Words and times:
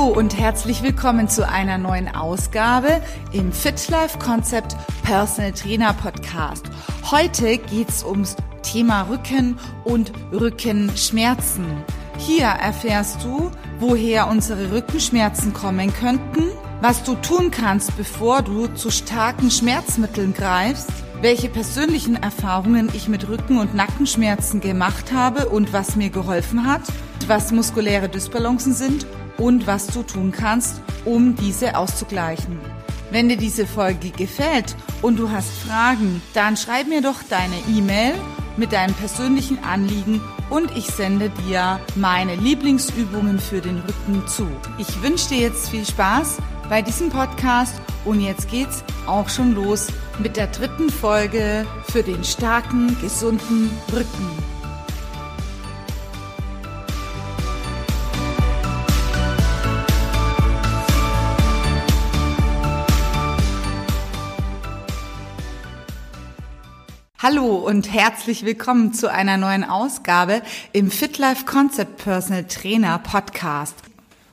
Hallo 0.00 0.18
und 0.18 0.38
herzlich 0.38 0.82
willkommen 0.82 1.28
zu 1.28 1.46
einer 1.46 1.76
neuen 1.76 2.08
Ausgabe 2.08 3.02
im 3.32 3.52
Fit 3.52 3.88
Life 3.90 4.18
Concept 4.18 4.74
Personal 5.02 5.52
Trainer 5.52 5.92
Podcast. 5.92 6.64
Heute 7.10 7.58
geht's 7.58 8.02
ums 8.02 8.34
Thema 8.62 9.02
Rücken 9.02 9.58
und 9.84 10.10
Rückenschmerzen. 10.32 11.66
Hier 12.16 12.46
erfährst 12.46 13.22
du, 13.22 13.50
woher 13.78 14.28
unsere 14.28 14.72
Rückenschmerzen 14.72 15.52
kommen 15.52 15.92
könnten, 15.92 16.48
was 16.80 17.02
du 17.02 17.14
tun 17.16 17.50
kannst, 17.50 17.94
bevor 17.98 18.40
du 18.40 18.68
zu 18.68 18.90
starken 18.90 19.50
Schmerzmitteln 19.50 20.32
greifst, 20.32 20.88
welche 21.20 21.50
persönlichen 21.50 22.16
Erfahrungen 22.16 22.88
ich 22.94 23.06
mit 23.08 23.28
Rücken- 23.28 23.58
und 23.58 23.74
Nackenschmerzen 23.74 24.62
gemacht 24.62 25.12
habe 25.12 25.50
und 25.50 25.74
was 25.74 25.96
mir 25.96 26.08
geholfen 26.08 26.66
hat, 26.66 26.82
was 27.28 27.52
muskuläre 27.52 28.08
Dysbalancen 28.08 28.74
sind 28.74 29.06
und 29.38 29.66
was 29.66 29.86
du 29.88 30.02
tun 30.02 30.32
kannst, 30.32 30.80
um 31.04 31.34
diese 31.36 31.76
auszugleichen. 31.76 32.58
Wenn 33.10 33.28
dir 33.28 33.36
diese 33.36 33.66
Folge 33.66 34.10
gefällt 34.10 34.76
und 35.02 35.18
du 35.18 35.30
hast 35.30 35.50
Fragen, 35.66 36.22
dann 36.34 36.56
schreib 36.56 36.86
mir 36.86 37.02
doch 37.02 37.22
deine 37.28 37.56
E-Mail 37.76 38.14
mit 38.56 38.72
deinem 38.72 38.94
persönlichen 38.94 39.58
Anliegen 39.64 40.20
und 40.50 40.76
ich 40.76 40.86
sende 40.86 41.30
dir 41.46 41.80
meine 41.96 42.36
Lieblingsübungen 42.36 43.38
für 43.38 43.60
den 43.60 43.78
Rücken 43.78 44.26
zu. 44.28 44.46
Ich 44.78 45.02
wünsche 45.02 45.30
dir 45.30 45.38
jetzt 45.38 45.70
viel 45.70 45.86
Spaß 45.86 46.38
bei 46.68 46.82
diesem 46.82 47.10
Podcast 47.10 47.74
und 48.04 48.20
jetzt 48.20 48.48
geht's 48.48 48.84
auch 49.06 49.28
schon 49.28 49.54
los 49.54 49.88
mit 50.18 50.36
der 50.36 50.46
dritten 50.48 50.90
Folge 50.90 51.66
für 51.90 52.02
den 52.02 52.22
starken, 52.22 52.96
gesunden 53.00 53.70
Rücken. 53.92 54.49
Hallo 67.22 67.56
und 67.56 67.92
herzlich 67.92 68.46
willkommen 68.46 68.94
zu 68.94 69.12
einer 69.12 69.36
neuen 69.36 69.62
Ausgabe 69.62 70.40
im 70.72 70.90
Fit 70.90 71.18
Life 71.18 71.44
Concept 71.44 71.98
Personal 71.98 72.44
Trainer 72.44 72.98
Podcast. 72.98 73.74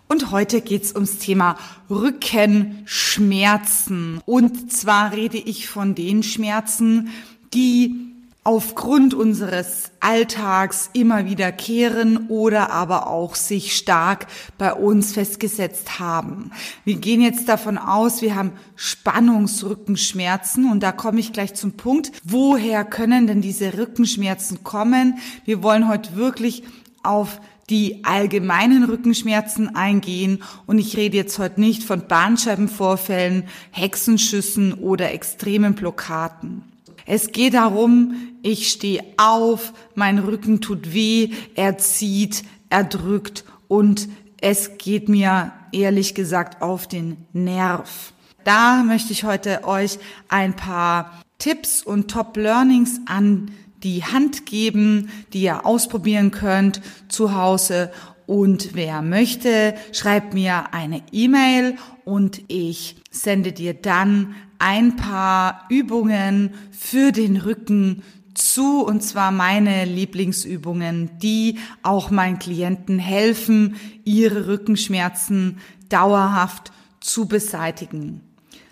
Und 0.08 0.32
heute 0.32 0.62
geht's 0.62 0.96
ums 0.96 1.18
Thema 1.18 1.58
Rückenschmerzen. 1.90 4.22
Und 4.26 4.72
zwar 4.72 5.12
rede 5.12 5.38
ich 5.38 5.68
von 5.68 5.96
den 5.96 6.24
Schmerzen, 6.24 7.10
die 7.54 8.07
aufgrund 8.48 9.14
unseres 9.14 9.92
Alltags 10.00 10.90
immer 10.94 11.26
wieder 11.26 11.52
kehren 11.52 12.28
oder 12.30 12.72
aber 12.72 13.08
auch 13.08 13.36
sich 13.36 13.76
stark 13.76 14.28
bei 14.58 14.72
uns 14.74 15.12
festgesetzt 15.12 16.00
haben. 16.00 16.52
Wir 16.86 16.96
gehen 16.96 17.20
jetzt 17.20 17.50
davon 17.50 17.78
aus, 17.78 18.22
wir 18.22 18.36
haben 18.36 18.54
Spannungsrückenschmerzen 18.78 20.72
und 20.72 20.82
da 20.82 20.94
komme 20.94 21.20
ich 21.20 21.34
gleich 21.34 21.56
zum 21.56 21.74
Punkt, 21.74 22.14
woher 22.24 22.86
können 22.86 23.28
denn 23.28 23.42
diese 23.42 23.78
Rückenschmerzen 23.78 24.64
kommen? 24.64 25.18
Wir 25.44 25.62
wollen 25.62 25.90
heute 25.90 26.16
wirklich 26.16 26.64
auf 27.04 27.42
die 27.70 28.06
allgemeinen 28.06 28.86
Rückenschmerzen 28.86 29.76
eingehen 29.76 30.42
und 30.68 30.80
ich 30.80 30.96
rede 30.96 31.18
jetzt 31.18 31.38
heute 31.38 31.60
nicht 31.60 31.84
von 31.84 32.08
Bahnscheibenvorfällen, 32.08 33.44
Hexenschüssen 33.72 34.74
oder 34.74 35.12
extremen 35.12 35.76
Blockaden. 35.76 36.77
Es 37.10 37.32
geht 37.32 37.54
darum, 37.54 38.16
ich 38.44 38.70
stehe 38.70 39.02
auf, 39.16 39.72
mein 39.96 40.20
Rücken 40.20 40.60
tut 40.60 40.94
weh, 40.94 41.30
er 41.56 41.78
zieht, 41.78 42.44
er 42.70 42.84
drückt 42.84 43.46
und 43.70 44.10
es 44.42 44.78
geht 44.78 45.08
mir 45.08 45.54
ehrlich 45.72 46.16
gesagt 46.16 46.62
auf 46.62 46.86
den 46.86 47.26
Nerv. 47.32 48.12
Da 48.44 48.84
möchte 48.84 49.14
ich 49.14 49.24
heute 49.24 49.64
euch 49.64 50.00
ein 50.28 50.54
paar 50.54 51.24
Tipps 51.38 51.82
und 51.82 52.12
Top 52.12 52.36
Learnings 52.36 53.00
an 53.06 53.52
die 53.84 54.04
Hand 54.04 54.46
geben, 54.46 55.10
die 55.32 55.44
ihr 55.44 55.66
ausprobieren 55.66 56.32
könnt 56.32 56.82
zu 57.08 57.34
Hause. 57.34 57.90
Und 58.28 58.76
wer 58.76 59.02
möchte, 59.02 59.74
schreibt 59.94 60.34
mir 60.34 60.74
eine 60.74 61.02
E-Mail 61.14 61.78
und 62.04 62.42
ich 62.50 62.98
sende 63.10 63.54
dir 63.54 63.74
dann 63.74 64.36
ein 64.60 64.98
paar 64.98 65.66
Übungen 65.70 66.54
für 66.72 67.12
den 67.14 67.38
Rücken 67.38 68.04
zu, 68.34 68.86
und 68.86 69.02
zwar 69.02 69.32
meine 69.32 69.86
Lieblingsübungen, 69.86 71.10
die 71.20 71.58
auch 71.84 72.12
meinen 72.12 72.38
Klienten 72.38 73.00
helfen, 73.00 73.78
ihre 74.04 74.48
Rückenschmerzen 74.48 75.60
dauerhaft 75.88 76.74
zu 77.00 77.28
beseitigen. 77.30 78.22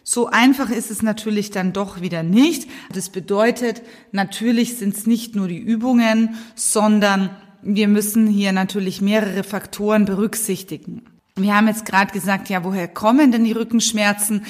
So 0.04 0.28
einfach 0.28 0.70
ist 0.70 0.92
es 0.92 1.02
natürlich 1.02 1.50
dann 1.50 1.74
doch 1.74 2.02
wieder 2.02 2.22
nicht. 2.22 2.70
Das 2.94 3.10
bedeutet, 3.10 3.82
natürlich 4.12 4.78
sind 4.78 4.96
es 4.96 5.08
nicht 5.08 5.36
nur 5.36 5.48
die 5.48 5.58
Übungen, 5.58 6.36
sondern 6.56 7.32
wir 7.66 7.88
müssen 7.88 8.28
hier 8.28 8.52
natürlich 8.52 9.02
mehrere 9.02 9.44
Faktoren 9.44 10.06
berücksichtigen. 10.06 11.02
Wir 11.36 11.56
haben 11.56 11.68
jetzt 11.68 11.86
gerade 11.86 12.14
gesagt, 12.14 12.50
ja, 12.50 12.64
woher 12.64 12.88
kommen 12.88 13.32
denn 13.32 13.44
die 13.44 13.52
Rückenschmerzen? 13.52 14.46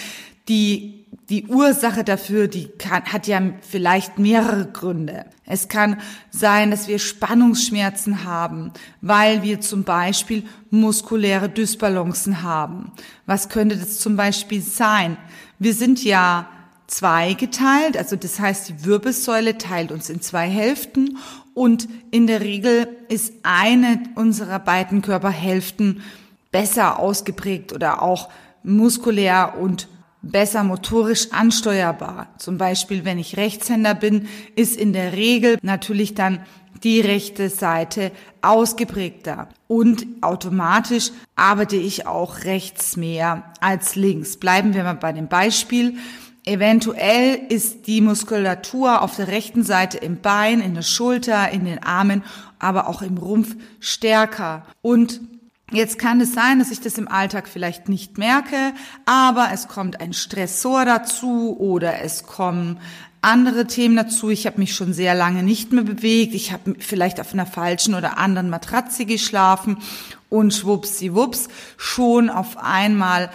Die 0.47 1.05
die 1.29 1.47
Ursache 1.47 2.03
dafür, 2.03 2.47
die 2.47 2.67
kann, 2.67 3.03
hat 3.05 3.27
ja 3.27 3.41
vielleicht 3.61 4.19
mehrere 4.19 4.65
Gründe. 4.65 5.25
Es 5.45 5.67
kann 5.69 5.99
sein, 6.29 6.71
dass 6.71 6.87
wir 6.87 6.99
Spannungsschmerzen 6.99 8.25
haben, 8.25 8.71
weil 9.01 9.41
wir 9.41 9.59
zum 9.59 9.83
Beispiel 9.83 10.43
muskuläre 10.69 11.49
Dysbalancen 11.49 12.43
haben. 12.43 12.91
Was 13.25 13.49
könnte 13.49 13.77
das 13.77 13.99
zum 13.99 14.15
Beispiel 14.15 14.61
sein? 14.61 15.17
Wir 15.57 15.73
sind 15.73 16.03
ja 16.03 16.47
zweigeteilt, 16.87 17.97
also 17.97 18.15
das 18.15 18.39
heißt, 18.39 18.69
die 18.69 18.85
Wirbelsäule 18.85 19.57
teilt 19.57 19.91
uns 19.91 20.09
in 20.09 20.21
zwei 20.21 20.47
Hälften 20.47 21.17
und 21.55 21.87
in 22.11 22.27
der 22.27 22.41
Regel 22.41 22.87
ist 23.09 23.33
eine 23.41 24.03
unserer 24.13 24.59
beiden 24.59 25.01
Körperhälften 25.01 26.03
besser 26.51 26.99
ausgeprägt 26.99 27.73
oder 27.73 28.03
auch 28.03 28.29
muskulär 28.61 29.55
und 29.59 29.87
besser 30.21 30.63
motorisch 30.63 31.31
ansteuerbar. 31.31 32.27
Zum 32.37 32.57
Beispiel, 32.57 33.05
wenn 33.05 33.17
ich 33.17 33.37
Rechtshänder 33.37 33.95
bin, 33.95 34.27
ist 34.55 34.75
in 34.75 34.93
der 34.93 35.13
Regel 35.13 35.57
natürlich 35.61 36.13
dann 36.13 36.41
die 36.83 36.99
rechte 36.99 37.49
Seite 37.49 38.11
ausgeprägter 38.41 39.47
und 39.67 40.05
automatisch 40.21 41.11
arbeite 41.35 41.77
ich 41.77 42.05
auch 42.05 42.43
rechts 42.43 42.97
mehr 42.97 43.53
als 43.61 43.95
links. 43.95 44.37
Bleiben 44.37 44.73
wir 44.73 44.83
mal 44.83 44.93
bei 44.95 45.13
dem 45.13 45.27
Beispiel. 45.27 45.95
Eventuell 46.47 47.39
ist 47.49 47.87
die 47.87 48.01
Muskulatur 48.01 49.01
auf 49.01 49.15
der 49.15 49.29
rechten 49.29 49.63
Seite 49.63 49.97
im 49.97 50.21
Bein, 50.21 50.61
in 50.61 50.75
der 50.75 50.83
Schulter, 50.83 51.49
in 51.49 51.65
den 51.65 51.81
Armen, 51.81 52.23
aber 52.59 52.87
auch 52.87 53.01
im 53.01 53.17
Rumpf 53.17 53.55
stärker 53.79 54.65
und 54.81 55.21
Jetzt 55.71 55.97
kann 55.97 56.21
es 56.21 56.31
sein, 56.31 56.59
dass 56.59 56.69
ich 56.69 56.79
das 56.79 56.99
im 56.99 57.07
Alltag 57.07 57.47
vielleicht 57.47 57.89
nicht 57.89 58.19
merke, 58.19 58.73
aber 59.05 59.49
es 59.51 59.67
kommt 59.67 59.99
ein 59.99 60.13
Stressor 60.13 60.85
dazu 60.85 61.57
oder 61.57 62.03
es 62.03 62.21
kommen 62.27 62.79
andere 63.21 63.65
Themen 63.65 63.95
dazu. 63.95 64.29
Ich 64.29 64.45
habe 64.45 64.59
mich 64.59 64.75
schon 64.75 64.93
sehr 64.93 65.15
lange 65.15 65.41
nicht 65.41 65.73
mehr 65.73 65.83
bewegt. 65.83 66.35
Ich 66.35 66.51
habe 66.51 66.75
vielleicht 66.77 67.19
auf 67.19 67.33
einer 67.33 67.47
falschen 67.47 67.95
oder 67.95 68.19
anderen 68.19 68.51
Matratze 68.51 69.05
geschlafen 69.05 69.77
und 70.29 70.53
schwuppsiwupps, 70.53 71.47
schon 71.77 72.29
auf 72.29 72.57
einmal 72.57 73.31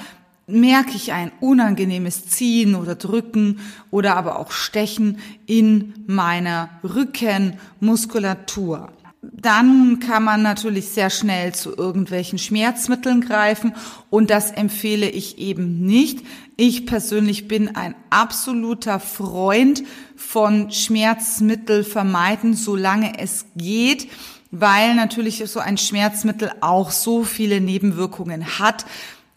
merke 0.50 0.97
ich 0.97 1.12
ein 1.12 1.31
unangenehmes 1.41 2.26
Ziehen 2.26 2.75
oder 2.75 2.94
Drücken 2.94 3.61
oder 3.91 4.17
aber 4.17 4.38
auch 4.38 4.52
Stechen 4.52 5.19
in 5.47 5.93
meiner 6.06 6.70
Rückenmuskulatur 6.82 8.91
dann 9.23 10.00
kann 10.00 10.25
man 10.25 10.43
natürlich 10.43 10.88
sehr 10.88 11.11
schnell 11.11 11.55
zu 11.55 11.76
irgendwelchen 11.76 12.38
Schmerzmitteln 12.38 13.20
greifen 13.20 13.75
und 14.08 14.31
das 14.31 14.50
empfehle 14.50 15.08
ich 15.08 15.38
eben 15.38 15.81
nicht. 15.81 16.25
Ich 16.56 16.87
persönlich 16.87 17.46
bin 17.46 17.76
ein 17.76 17.94
absoluter 18.08 18.99
Freund 18.99 19.82
von 20.17 20.70
Schmerzmittel 20.70 21.85
vermeiden, 21.85 22.55
solange 22.55 23.19
es 23.19 23.44
geht, 23.56 24.08
weil 24.50 24.94
natürlich 24.94 25.43
so 25.46 25.61
ein 25.61 25.76
Schmerzmittel 25.76 26.50
auch 26.61 26.91
so 26.91 27.23
viele 27.23 27.61
Nebenwirkungen 27.61 28.58
hat, 28.58 28.87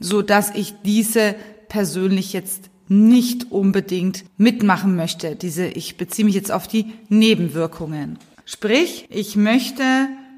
so 0.03 0.21
dass 0.21 0.53
ich 0.53 0.75
diese 0.83 1.35
persönlich 1.69 2.33
jetzt 2.33 2.69
nicht 2.89 3.51
unbedingt 3.51 4.25
mitmachen 4.37 4.95
möchte. 4.95 5.35
Diese, 5.35 5.65
ich 5.65 5.97
beziehe 5.97 6.25
mich 6.25 6.35
jetzt 6.35 6.51
auf 6.51 6.67
die 6.67 6.93
Nebenwirkungen. 7.09 8.19
Sprich, 8.45 9.07
ich 9.09 9.35
möchte 9.35 9.83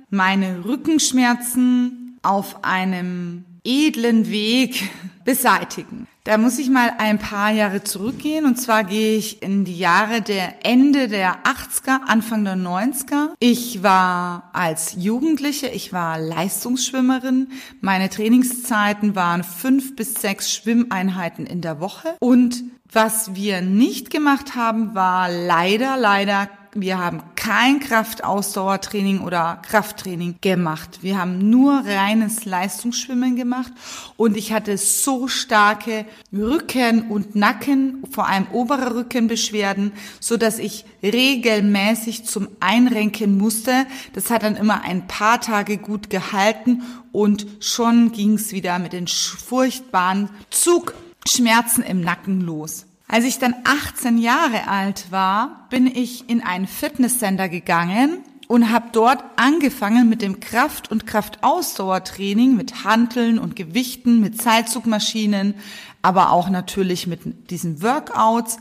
meine 0.10 0.64
Rückenschmerzen 0.64 2.20
auf 2.22 2.64
einem 2.64 3.44
edlen 3.66 4.30
Weg 4.30 4.90
beseitigen. 5.26 6.08
Da 6.24 6.38
muss 6.38 6.58
ich 6.58 6.70
mal 6.70 6.92
ein 6.98 7.20
paar 7.20 7.52
Jahre 7.52 7.84
zurückgehen 7.84 8.46
und 8.46 8.56
zwar 8.56 8.84
gehe 8.84 9.18
ich 9.18 9.44
in 9.44 9.64
die 9.64 9.78
Jahre 9.78 10.22
der 10.22 10.66
Ende 10.66 11.08
der 11.08 11.44
80er, 11.44 12.02
Anfang 12.08 12.44
der 12.44 12.56
90er. 12.56 13.30
Ich 13.40 13.84
war 13.84 14.50
als 14.54 14.96
Jugendliche, 14.98 15.68
ich 15.68 15.94
war 15.94 16.20
Leistungsschwimmerin. 16.20 17.50
Meine 17.82 18.10
Trainingszeiten 18.10 19.16
waren 19.16 19.44
fünf 19.44 19.96
bis 19.96 20.16
sechs 20.16 20.52
Schwimmeinheiten 20.52 21.46
in 21.46 21.62
der 21.62 21.80
Woche 21.80 22.16
und 22.20 22.64
was 22.92 23.36
wir 23.36 23.62
nicht 23.62 24.10
gemacht 24.10 24.56
haben, 24.56 24.96
war 24.96 25.30
leider, 25.30 25.98
leider 25.98 26.50
wir 26.76 27.00
haben 27.00 27.24
kein 27.36 27.80
Kraftausdauertraining 27.80 29.22
oder 29.22 29.62
Krafttraining 29.66 30.36
gemacht. 30.42 31.00
Wir 31.02 31.18
haben 31.18 31.50
nur 31.50 31.86
reines 31.86 32.44
Leistungsschwimmen 32.44 33.38
gemacht 33.38 33.72
und 34.18 34.36
ich 34.36 34.52
hatte 34.52 34.78
so 34.78 35.30
starke 35.30 36.06
Rücken- 36.34 37.10
und 37.10 37.34
Nacken, 37.34 38.04
vor 38.12 38.28
allem 38.28 38.48
obere 38.52 38.94
Rückenbeschwerden, 38.94 39.94
so 40.20 40.36
dass 40.36 40.60
ich 40.60 40.84
regelmäßig 41.02 42.26
zum 42.26 42.50
Einrenken 42.60 43.38
musste. 43.38 43.86
Das 44.12 44.30
hat 44.30 44.44
dann 44.44 44.58
immer 44.58 44.82
ein 44.82 45.08
paar 45.08 45.40
Tage 45.40 45.78
gut 45.78 46.10
gehalten 46.10 46.84
und 47.14 47.48
schon 47.62 48.12
ging's 48.12 48.52
wieder 48.52 48.80
mit 48.80 48.92
den 48.92 49.08
furchtbaren 49.08 50.30
Zugschmerzen 50.50 51.84
im 51.84 52.02
Nacken 52.02 52.42
los. 52.42 52.86
Als 53.08 53.26
ich 53.26 53.38
dann 53.38 53.56
18 53.64 54.18
Jahre 54.18 54.68
alt 54.68 55.12
war, 55.12 55.68
bin 55.70 55.86
ich 55.88 56.28
in 56.30 56.42
ein 56.42 56.68
Fitnesscenter 56.68 57.50
gegangen 57.50 58.24
und 58.48 58.72
habe 58.72 58.88
dort 58.92 59.24
angefangen 59.36 60.10
mit 60.10 60.22
dem 60.22 60.40
Kraft- 60.40 60.92
und 60.92 61.06
Kraftausdauertraining, 61.06 62.56
mit 62.56 62.84
Hanteln 62.84 63.38
und 63.38 63.56
Gewichten, 63.56 64.22
mit 64.22 64.42
Seilzugmaschinen, 64.42 65.56
aber 66.02 66.32
auch 66.32 66.50
natürlich 66.50 67.08
mit 67.08 67.52
diesen 67.52 67.82
Workouts 67.82 68.58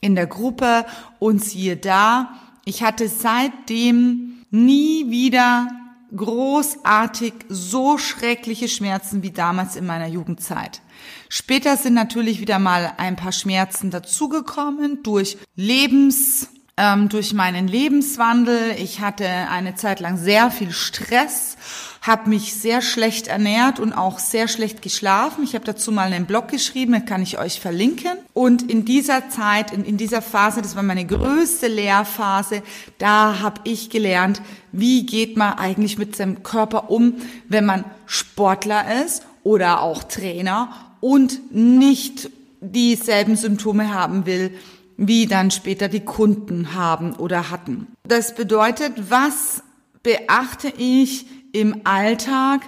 in 0.00 0.14
der 0.14 0.26
Gruppe. 0.26 0.84
Und 1.18 1.42
siehe 1.42 1.76
da, 1.76 2.34
ich 2.64 2.82
hatte 2.82 3.08
seitdem 3.08 4.44
nie 4.50 5.10
wieder 5.10 5.68
großartig 6.14 7.32
so 7.48 7.98
schreckliche 7.98 8.68
Schmerzen 8.68 9.22
wie 9.22 9.30
damals 9.30 9.76
in 9.76 9.86
meiner 9.86 10.06
Jugendzeit. 10.06 10.80
Später 11.28 11.76
sind 11.76 11.94
natürlich 11.94 12.40
wieder 12.40 12.58
mal 12.58 12.94
ein 12.96 13.16
paar 13.16 13.32
Schmerzen 13.32 13.90
dazugekommen 13.90 15.02
durch 15.02 15.38
Lebens, 15.54 16.48
ähm, 16.76 17.08
durch 17.08 17.32
meinen 17.32 17.68
Lebenswandel. 17.68 18.74
Ich 18.78 19.00
hatte 19.00 19.26
eine 19.26 19.74
Zeit 19.76 20.00
lang 20.00 20.18
sehr 20.18 20.50
viel 20.50 20.72
Stress, 20.72 21.56
habe 22.02 22.28
mich 22.28 22.54
sehr 22.54 22.82
schlecht 22.82 23.28
ernährt 23.28 23.80
und 23.80 23.94
auch 23.94 24.18
sehr 24.18 24.46
schlecht 24.46 24.82
geschlafen. 24.82 25.42
Ich 25.42 25.54
habe 25.54 25.64
dazu 25.64 25.90
mal 25.90 26.12
einen 26.12 26.26
Blog 26.26 26.48
geschrieben, 26.48 26.92
den 26.92 27.06
kann 27.06 27.22
ich 27.22 27.38
euch 27.38 27.60
verlinken. 27.60 28.12
Und 28.34 28.70
in 28.70 28.84
dieser 28.84 29.30
Zeit, 29.30 29.72
in, 29.72 29.84
in 29.84 29.96
dieser 29.96 30.20
Phase, 30.20 30.60
das 30.60 30.76
war 30.76 30.82
meine 30.82 31.06
größte 31.06 31.66
Lehrphase, 31.66 32.62
da 32.98 33.40
habe 33.40 33.62
ich 33.64 33.88
gelernt, 33.88 34.42
wie 34.70 35.06
geht 35.06 35.36
man 35.36 35.54
eigentlich 35.54 35.96
mit 35.96 36.14
seinem 36.14 36.42
Körper 36.42 36.90
um, 36.90 37.14
wenn 37.48 37.64
man 37.64 37.84
Sportler 38.04 39.02
ist 39.04 39.24
oder 39.42 39.80
auch 39.80 40.04
Trainer 40.04 40.70
und 41.00 41.54
nicht 41.54 42.30
dieselben 42.60 43.36
Symptome 43.36 43.94
haben 43.94 44.26
will, 44.26 44.52
wie 44.96 45.26
dann 45.26 45.50
später 45.50 45.88
die 45.88 46.04
Kunden 46.04 46.74
haben 46.74 47.14
oder 47.14 47.50
hatten. 47.50 47.86
Das 48.04 48.34
bedeutet, 48.34 49.10
was 49.10 49.62
beachte 50.02 50.72
ich 50.76 51.26
im 51.52 51.82
Alltag, 51.84 52.62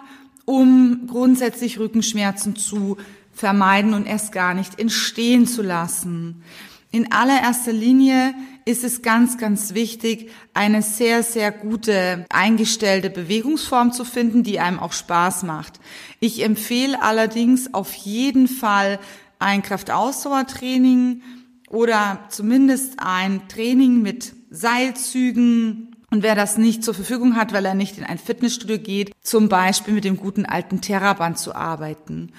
um 0.44 1.06
grundsätzlich 1.06 1.78
Rückenschmerzen 1.78 2.56
zu 2.56 2.96
vermeiden 3.32 3.94
und 3.94 4.06
erst 4.06 4.32
gar 4.32 4.54
nicht 4.54 4.78
entstehen 4.78 5.46
zu 5.46 5.62
lassen? 5.62 6.42
In 6.90 7.12
allererster 7.12 7.72
Linie 7.72 8.34
ist 8.64 8.82
es 8.82 9.02
ganz, 9.02 9.36
ganz 9.36 9.74
wichtig, 9.74 10.30
eine 10.54 10.82
sehr, 10.82 11.22
sehr 11.22 11.52
gute 11.52 12.24
eingestellte 12.30 13.10
Bewegungsform 13.10 13.92
zu 13.92 14.04
finden, 14.04 14.42
die 14.42 14.58
einem 14.58 14.78
auch 14.78 14.92
Spaß 14.92 15.42
macht. 15.42 15.80
Ich 16.18 16.42
empfehle 16.42 17.00
allerdings 17.02 17.72
auf 17.74 17.92
jeden 17.92 18.48
Fall 18.48 18.98
ein 19.38 19.62
Kraftausdauertraining 19.62 21.22
oder 21.68 22.20
zumindest 22.28 22.94
ein 22.98 23.48
Training 23.48 24.02
mit 24.02 24.34
Seilzügen, 24.50 25.96
und 26.10 26.22
wer 26.22 26.34
das 26.34 26.56
nicht 26.56 26.82
zur 26.82 26.94
Verfügung 26.94 27.36
hat, 27.36 27.52
weil 27.52 27.66
er 27.66 27.74
nicht 27.74 27.98
in 27.98 28.04
ein 28.04 28.18
Fitnessstudio 28.18 28.78
geht, 28.78 29.12
zum 29.22 29.48
Beispiel 29.48 29.92
mit 29.92 30.04
dem 30.04 30.16
guten 30.16 30.46
alten 30.46 30.80
Terraband 30.80 31.38
zu 31.38 31.54
arbeiten. 31.54 32.32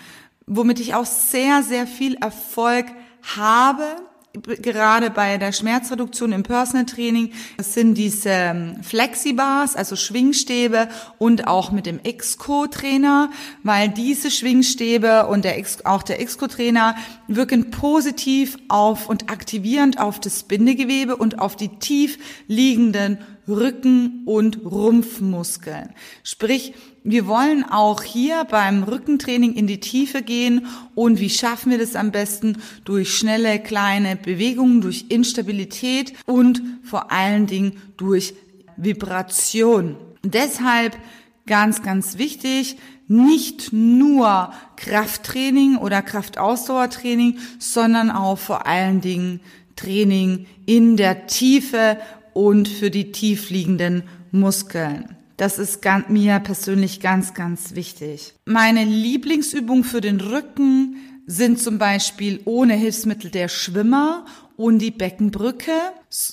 Womit 0.47 0.79
ich 0.79 0.95
auch 0.95 1.05
sehr, 1.05 1.61
sehr 1.61 1.85
viel 1.85 2.15
Erfolg 2.15 2.87
habe, 3.35 3.85
gerade 4.33 5.09
bei 5.09 5.37
der 5.37 5.51
Schmerzreduktion 5.51 6.31
im 6.31 6.43
Personal 6.43 6.85
Training, 6.85 7.31
das 7.57 7.73
sind 7.73 7.95
diese 7.95 8.29
ähm, 8.29 8.83
Flexibars, 8.83 9.75
also 9.75 9.95
Schwingstäbe 9.95 10.87
und 11.17 11.47
auch 11.47 11.71
mit 11.71 11.85
dem 11.85 11.99
Exco-Trainer, 12.03 13.31
weil 13.63 13.89
diese 13.89 14.29
Schwingstäbe 14.29 15.27
und 15.27 15.45
der 15.45 15.59
auch 15.85 16.03
der 16.03 16.21
Exco-Trainer 16.21 16.95
wirken 17.27 17.71
positiv 17.71 18.57
auf 18.67 19.09
und 19.09 19.31
aktivierend 19.31 19.99
auf 19.99 20.19
das 20.19 20.43
Bindegewebe 20.43 21.15
und 21.15 21.39
auf 21.39 21.55
die 21.55 21.79
tief 21.79 22.19
liegenden 22.47 23.17
Rücken- 23.47 24.23
und 24.25 24.63
Rumpfmuskeln. 24.63 25.89
Sprich, 26.23 26.73
wir 27.09 27.25
wollen 27.25 27.63
auch 27.63 28.03
hier 28.03 28.45
beim 28.45 28.83
Rückentraining 28.83 29.53
in 29.53 29.65
die 29.65 29.79
Tiefe 29.79 30.21
gehen 30.21 30.67
und 30.93 31.19
wie 31.19 31.31
schaffen 31.31 31.71
wir 31.71 31.79
das 31.79 31.95
am 31.95 32.11
besten? 32.11 32.57
Durch 32.85 33.15
schnelle 33.15 33.57
kleine 33.57 34.15
Bewegungen, 34.15 34.81
durch 34.81 35.05
Instabilität 35.09 36.13
und 36.27 36.61
vor 36.83 37.11
allen 37.11 37.47
Dingen 37.47 37.81
durch 37.97 38.35
Vibration. 38.77 39.95
Deshalb 40.23 40.99
ganz, 41.47 41.81
ganz 41.81 42.19
wichtig, 42.19 42.77
nicht 43.07 43.73
nur 43.73 44.53
Krafttraining 44.75 45.77
oder 45.77 46.03
Kraftausdauertraining, 46.03 47.39
sondern 47.57 48.11
auch 48.11 48.37
vor 48.37 48.67
allen 48.67 49.01
Dingen 49.01 49.39
Training 49.75 50.45
in 50.67 50.95
der 50.95 51.25
Tiefe 51.25 51.97
und 52.33 52.67
für 52.67 52.91
die 52.91 53.11
tiefliegenden 53.11 54.03
Muskeln. 54.31 55.15
Das 55.39 55.57
ist 55.57 55.79
mir 56.09 56.39
persönlich 56.39 56.99
ganz, 56.99 57.33
ganz 57.33 57.73
wichtig. 57.73 58.33
Meine 58.43 58.83
Lieblingsübung 58.83 59.85
für 59.85 60.01
den 60.01 60.19
Rücken 60.19 60.97
sind 61.27 61.61
zum 61.61 61.77
Beispiel 61.77 62.41
ohne 62.43 62.73
Hilfsmittel 62.73 63.31
der 63.31 63.47
Schwimmer 63.47 64.25
und 64.57 64.79
die 64.79 64.91
Beckenbrücke, 64.91 65.71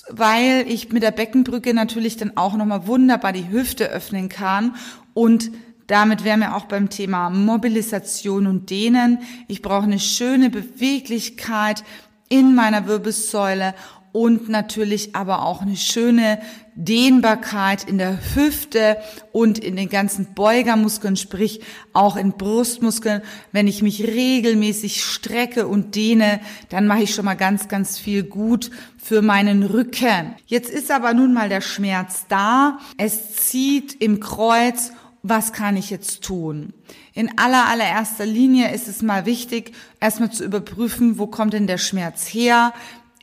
weil 0.09 0.65
ich 0.67 0.91
mit 0.91 1.03
der 1.03 1.11
Beckenbrücke 1.11 1.73
natürlich 1.73 2.17
dann 2.17 2.35
auch 2.35 2.57
nochmal 2.57 2.85
wunderbar 2.85 3.31
die 3.31 3.49
Hüfte 3.49 3.89
öffnen 3.89 4.27
kann 4.27 4.75
und 5.13 5.51
damit 5.87 6.25
wären 6.25 6.41
wir 6.41 6.57
auch 6.57 6.65
beim 6.65 6.89
Thema 6.89 7.29
Mobilisation 7.29 8.45
und 8.45 8.69
Dehnen. 8.69 9.19
Ich 9.47 9.61
brauche 9.61 9.83
eine 9.83 9.99
schöne 9.99 10.49
Beweglichkeit 10.49 11.85
in 12.27 12.55
meiner 12.55 12.87
Wirbelsäule 12.87 13.73
und 14.17 14.49
natürlich 14.49 15.15
aber 15.15 15.45
auch 15.45 15.61
eine 15.61 15.77
schöne 15.77 16.39
Dehnbarkeit 16.73 17.83
in 17.83 17.99
der 17.99 18.17
Hüfte 18.33 18.97
und 19.31 19.59
in 19.59 19.75
den 19.75 19.89
ganzen 19.89 20.33
Beugermuskeln, 20.33 21.17
sprich 21.17 21.61
auch 21.93 22.15
in 22.15 22.31
Brustmuskeln. 22.31 23.21
Wenn 23.51 23.67
ich 23.67 23.83
mich 23.83 24.07
regelmäßig 24.07 25.03
strecke 25.03 25.67
und 25.67 25.93
dehne, 25.93 26.39
dann 26.69 26.87
mache 26.87 27.03
ich 27.03 27.13
schon 27.13 27.25
mal 27.25 27.35
ganz, 27.35 27.67
ganz 27.67 27.99
viel 27.99 28.23
gut 28.23 28.71
für 28.97 29.21
meinen 29.21 29.61
Rücken. 29.61 30.33
Jetzt 30.47 30.71
ist 30.71 30.89
aber 30.89 31.13
nun 31.13 31.31
mal 31.31 31.47
der 31.47 31.61
Schmerz 31.61 32.25
da. 32.27 32.79
Es 32.97 33.35
zieht 33.35 34.01
im 34.01 34.19
Kreuz 34.19 34.93
was 35.23 35.51
kann 35.51 35.75
ich 35.75 35.89
jetzt 35.89 36.23
tun? 36.23 36.73
In 37.13 37.37
aller 37.37 37.65
allererster 37.65 38.25
Linie 38.25 38.73
ist 38.73 38.87
es 38.87 39.01
mal 39.01 39.25
wichtig, 39.25 39.73
erstmal 39.99 40.31
zu 40.31 40.45
überprüfen, 40.45 41.17
wo 41.17 41.27
kommt 41.27 41.53
denn 41.53 41.67
der 41.67 41.79
Schmerz 41.79 42.27
her? 42.27 42.71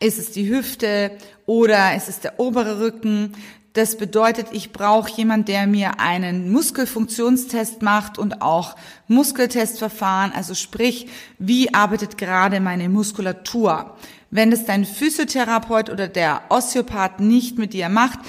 Ist 0.00 0.18
es 0.18 0.32
die 0.32 0.48
Hüfte 0.48 1.12
oder 1.46 1.94
ist 1.96 2.08
es 2.08 2.20
der 2.20 2.40
obere 2.40 2.80
Rücken? 2.80 3.32
Das 3.74 3.96
bedeutet, 3.96 4.48
ich 4.52 4.72
brauche 4.72 5.10
jemand, 5.10 5.48
der 5.48 5.66
mir 5.66 5.98
einen 5.98 6.52
Muskelfunktionstest 6.52 7.82
macht 7.82 8.18
und 8.18 8.40
auch 8.40 8.76
Muskeltestverfahren, 9.08 10.32
also 10.32 10.54
sprich, 10.54 11.08
wie 11.38 11.74
arbeitet 11.74 12.16
gerade 12.16 12.60
meine 12.60 12.88
Muskulatur. 12.88 13.96
Wenn 14.30 14.52
es 14.52 14.64
dein 14.64 14.84
Physiotherapeut 14.84 15.90
oder 15.90 16.06
der 16.06 16.42
Osteopath 16.50 17.18
nicht 17.18 17.58
mit 17.58 17.72
dir 17.72 17.88
macht, 17.88 18.20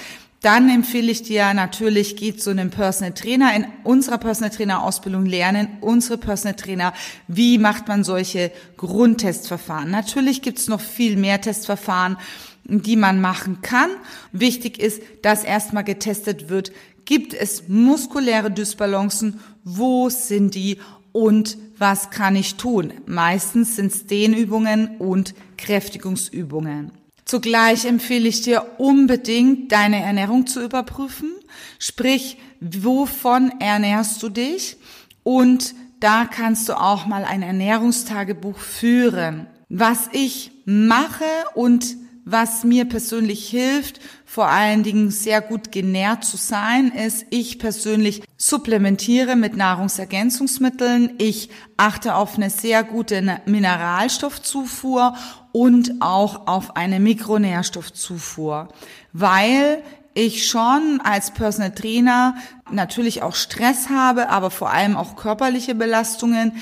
dann 0.46 0.70
empfehle 0.70 1.12
ich 1.12 1.24
dir 1.24 1.56
natürlich, 1.56 2.18
geh 2.18 2.36
zu 2.36 2.52
einem 2.52 2.70
Personal 2.70 3.14
Trainer. 3.14 3.56
In 3.56 3.66
unserer 3.84 4.20
Personal 4.20 4.52
Trainer 4.52 4.84
Ausbildung 4.84 5.26
lernen 5.26 5.68
unsere 5.82 6.20
Personal 6.20 6.56
Trainer, 6.56 6.94
wie 7.28 7.58
macht 7.58 7.88
man 7.88 8.04
solche 8.04 8.52
Grundtestverfahren. 8.78 9.90
Natürlich 9.90 10.44
gibt's 10.44 10.68
noch 10.68 10.82
viel 10.82 11.18
mehr 11.18 11.42
Testverfahren, 11.42 12.18
die 12.64 12.96
man 12.96 13.22
machen 13.22 13.64
kann. 13.64 13.90
Wichtig 14.34 14.78
ist, 14.78 15.02
dass 15.24 15.44
erstmal 15.44 15.84
getestet 15.84 16.48
wird, 16.48 16.72
gibt 17.06 17.34
es 17.34 17.68
muskuläre 17.68 18.52
Dysbalancen, 18.52 19.40
wo 19.64 20.10
sind 20.10 20.54
die 20.54 20.78
und 21.12 21.58
was 21.80 22.12
kann 22.12 22.36
ich 22.36 22.54
tun? 22.54 22.94
Meistens 23.08 23.78
sind 23.78 23.92
es 23.92 24.06
Dehnübungen 24.06 24.98
und 24.98 25.34
Kräftigungsübungen. 25.58 26.92
Zugleich 27.26 27.86
empfehle 27.86 28.30
ich 28.30 28.42
dir 28.42 28.66
unbedingt, 28.78 29.72
deine 29.72 30.02
Ernährung 30.02 30.46
zu 30.46 30.64
überprüfen. 30.64 31.34
Sprich, 31.80 32.38
wovon 32.60 33.60
ernährst 33.60 34.22
du 34.22 34.30
dich? 34.30 34.78
Und 35.24 35.74
da 36.00 36.26
kannst 36.26 36.70
du 36.70 36.80
auch 36.80 37.08
mal 37.08 37.26
ein 37.26 37.42
Ernährungstagebuch 37.42 38.60
führen. 38.60 39.48
Was 39.70 40.10
ich 40.12 40.52
mache 40.66 41.26
und 41.56 41.98
was 42.26 42.64
mir 42.64 42.86
persönlich 42.86 43.48
hilft, 43.48 44.02
vor 44.26 44.48
allen 44.48 44.82
Dingen 44.82 45.12
sehr 45.12 45.42
gut 45.42 45.72
genährt 45.72 46.26
zu 46.26 46.38
sein, 46.38 46.92
ist, 46.92 47.26
ich 47.30 47.60
persönlich 47.60 48.24
supplementiere 48.36 49.36
mit 49.36 49.56
Nahrungsergänzungsmitteln. 49.56 51.14
Ich 51.20 51.50
achte 51.78 52.16
auf 52.16 52.36
eine 52.36 52.50
sehr 52.50 52.84
gute 52.84 53.40
Mineralstoffzufuhr 53.46 55.16
und 55.52 56.02
auch 56.02 56.48
auf 56.48 56.76
eine 56.76 57.00
Mikronährstoffzufuhr, 57.00 58.70
weil 59.14 59.84
ich 60.16 60.48
schon 60.48 61.02
als 61.04 61.32
Personal 61.32 61.76
Trainer 61.76 62.36
natürlich 62.72 63.22
auch 63.22 63.36
Stress 63.36 63.90
habe, 63.90 64.30
aber 64.30 64.50
vor 64.50 64.72
allem 64.72 64.98
auch 64.98 65.16
körperliche 65.16 65.76
Belastungen, 65.76 66.54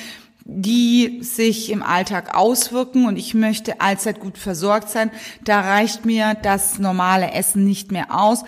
die 0.45 1.19
sich 1.21 1.69
im 1.69 1.83
Alltag 1.83 2.35
auswirken 2.35 3.05
und 3.05 3.17
ich 3.17 3.33
möchte 3.33 3.79
allzeit 3.79 4.19
gut 4.19 4.37
versorgt 4.37 4.89
sein. 4.89 5.09
Da 5.43 5.61
reicht 5.61 6.05
mir 6.05 6.35
das 6.41 6.79
normale 6.79 7.31
Essen 7.31 7.65
nicht 7.65 7.91
mehr 7.91 8.17
aus. 8.17 8.43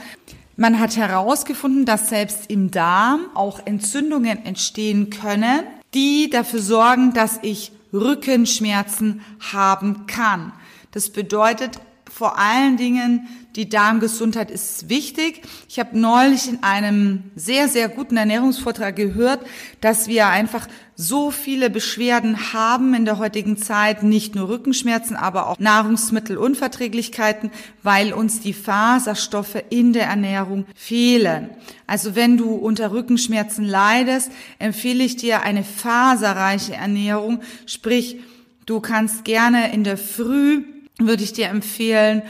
Man 0.58 0.80
hat 0.80 0.98
herausgefunden, 0.98 1.86
dass 1.86 2.10
selbst 2.10 2.50
im 2.50 2.72
Darm 2.72 3.26
auch 3.34 3.66
Entzündungen 3.66 4.46
entstehen 4.46 5.10
können, 5.10 5.64
die 5.94 6.30
dafür 6.30 6.62
sorgen, 6.62 7.14
dass 7.14 7.40
ich 7.42 7.72
Rückenschmerzen 7.94 9.22
haben 9.54 10.06
kann. 10.08 10.52
Das 10.92 11.10
bedeutet 11.10 11.80
vor 12.18 12.40
allen 12.40 12.78
Dingen, 12.78 13.28
die 13.58 13.68
Darmgesundheit 13.68 14.50
ist 14.50 14.88
wichtig. 14.88 15.42
Ich 15.68 15.80
habe 15.80 16.00
neulich 16.00 16.48
in 16.48 16.64
einem 16.64 17.26
sehr, 17.36 17.68
sehr 17.68 17.90
guten 17.90 18.16
Ernährungsvortrag 18.16 18.96
gehört, 18.96 19.46
dass 19.82 20.08
wir 20.08 20.28
einfach 20.28 20.66
so 20.96 21.30
viele 21.30 21.70
Beschwerden 21.70 22.54
haben 22.54 22.94
in 22.94 23.04
der 23.04 23.18
heutigen 23.18 23.58
Zeit, 23.58 24.02
nicht 24.02 24.34
nur 24.34 24.48
Rückenschmerzen, 24.48 25.18
aber 25.18 25.50
auch 25.50 25.60
Nahrungsmittelunverträglichkeiten, 25.60 27.52
weil 27.84 28.14
uns 28.14 28.40
die 28.40 28.54
Faserstoffe 28.54 29.62
in 29.70 29.92
der 29.92 30.06
Ernährung 30.06 30.66
fehlen. 30.74 31.50
Also 31.86 32.16
wenn 32.16 32.38
du 32.38 32.52
unter 32.52 32.94
Rückenschmerzen 32.94 33.66
leidest, 33.66 34.32
empfehle 34.58 35.04
ich 35.04 35.18
dir 35.18 35.42
eine 35.42 35.66
faserreiche 35.66 36.76
Ernährung, 36.76 37.42
sprich, 37.66 38.22
du 38.66 38.80
kannst 38.80 39.26
gerne 39.26 39.74
in 39.74 39.84
der 39.84 39.98
Früh 39.98 40.64
würde 41.00 41.24
ich 41.24 41.34
dir 41.34 41.50
empfehlen, 41.50 42.22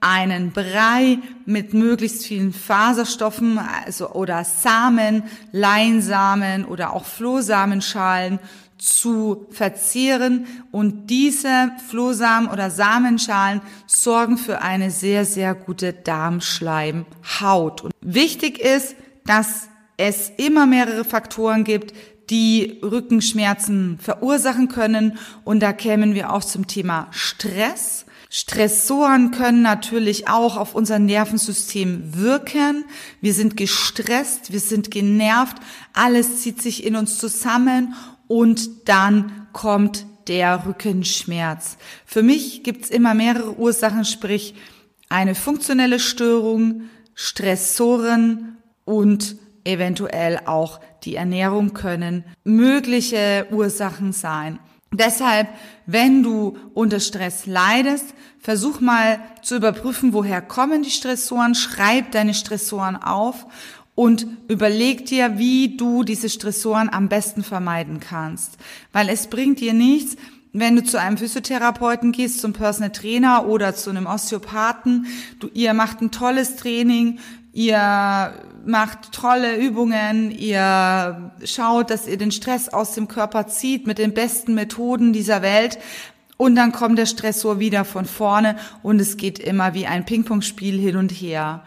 einen 0.00 0.52
Brei 0.52 1.18
mit 1.46 1.72
möglichst 1.72 2.26
vielen 2.26 2.52
Faserstoffen, 2.52 3.58
also 3.58 4.10
oder 4.10 4.44
Samen, 4.44 5.24
Leinsamen 5.50 6.66
oder 6.66 6.92
auch 6.92 7.06
Flohsamenschalen 7.06 8.38
zu 8.76 9.46
verzehren 9.50 10.46
und 10.70 11.08
diese 11.08 11.70
Flohsamen 11.88 12.50
oder 12.50 12.70
Samenschalen 12.70 13.62
sorgen 13.86 14.36
für 14.36 14.60
eine 14.60 14.90
sehr, 14.90 15.24
sehr 15.24 15.54
gute 15.54 15.94
Darmschleimhaut. 15.94 17.82
Und 17.82 17.92
wichtig 18.02 18.58
ist, 18.58 18.96
dass 19.24 19.68
es 19.96 20.30
immer 20.36 20.66
mehrere 20.66 21.04
Faktoren 21.04 21.64
gibt, 21.64 21.94
die 22.30 22.80
Rückenschmerzen 22.82 23.98
verursachen 24.00 24.68
können. 24.68 25.18
Und 25.44 25.60
da 25.60 25.72
kämen 25.72 26.14
wir 26.14 26.32
auch 26.32 26.44
zum 26.44 26.66
Thema 26.66 27.08
Stress. 27.10 28.06
Stressoren 28.36 29.30
können 29.30 29.62
natürlich 29.62 30.26
auch 30.26 30.56
auf 30.56 30.74
unser 30.74 30.98
Nervensystem 30.98 32.16
wirken. 32.16 32.84
Wir 33.20 33.32
sind 33.32 33.56
gestresst, 33.56 34.52
wir 34.52 34.58
sind 34.58 34.90
genervt, 34.90 35.58
alles 35.92 36.40
zieht 36.40 36.60
sich 36.60 36.84
in 36.84 36.96
uns 36.96 37.18
zusammen 37.18 37.94
und 38.26 38.88
dann 38.88 39.46
kommt 39.52 40.04
der 40.26 40.66
Rückenschmerz. 40.66 41.76
Für 42.06 42.24
mich 42.24 42.64
gibt's 42.64 42.90
immer 42.90 43.14
mehrere 43.14 43.56
Ursachen, 43.56 44.04
sprich 44.04 44.56
eine 45.08 45.36
funktionelle 45.36 46.00
Störung, 46.00 46.90
Stressoren 47.14 48.56
und 48.84 49.36
eventuell 49.62 50.40
auch 50.46 50.80
die 51.04 51.14
Ernährung 51.14 51.72
können 51.72 52.24
mögliche 52.42 53.46
Ursachen 53.52 54.12
sein. 54.12 54.58
Deshalb, 54.96 55.48
wenn 55.86 56.22
du 56.22 56.56
unter 56.74 57.00
Stress 57.00 57.46
leidest, 57.46 58.14
versuch 58.38 58.80
mal 58.80 59.20
zu 59.42 59.56
überprüfen, 59.56 60.12
woher 60.12 60.42
kommen 60.42 60.82
die 60.82 60.90
Stressoren, 60.90 61.54
schreib 61.54 62.12
deine 62.12 62.34
Stressoren 62.34 62.96
auf 62.96 63.46
und 63.94 64.26
überleg 64.48 65.06
dir, 65.06 65.38
wie 65.38 65.76
du 65.76 66.02
diese 66.02 66.28
Stressoren 66.28 66.88
am 66.88 67.08
besten 67.08 67.42
vermeiden 67.42 68.00
kannst. 68.00 68.58
Weil 68.92 69.08
es 69.08 69.28
bringt 69.28 69.60
dir 69.60 69.72
nichts, 69.72 70.16
wenn 70.52 70.76
du 70.76 70.84
zu 70.84 71.00
einem 71.00 71.18
Physiotherapeuten 71.18 72.12
gehst, 72.12 72.40
zum 72.40 72.52
Personal 72.52 72.92
Trainer 72.92 73.46
oder 73.46 73.74
zu 73.74 73.90
einem 73.90 74.06
Osteopathen, 74.06 75.06
du, 75.40 75.48
ihr 75.52 75.74
macht 75.74 76.00
ein 76.00 76.12
tolles 76.12 76.56
Training, 76.56 77.18
ihr 77.52 78.32
macht 78.66 79.12
tolle 79.12 79.56
Übungen, 79.56 80.30
ihr 80.30 81.32
schaut, 81.44 81.90
dass 81.90 82.06
ihr 82.06 82.16
den 82.16 82.30
Stress 82.30 82.68
aus 82.68 82.92
dem 82.92 83.08
Körper 83.08 83.46
zieht 83.46 83.86
mit 83.86 83.98
den 83.98 84.14
besten 84.14 84.54
Methoden 84.54 85.12
dieser 85.12 85.42
Welt. 85.42 85.78
Und 86.36 86.56
dann 86.56 86.72
kommt 86.72 86.98
der 86.98 87.06
Stressor 87.06 87.60
wieder 87.60 87.84
von 87.84 88.06
vorne 88.06 88.56
und 88.82 89.00
es 89.00 89.16
geht 89.16 89.38
immer 89.38 89.74
wie 89.74 89.86
ein 89.86 90.04
Ping-Pong-Spiel 90.04 90.78
hin 90.78 90.96
und 90.96 91.12
her. 91.12 91.62